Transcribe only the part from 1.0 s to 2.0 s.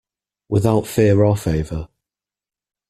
or favour.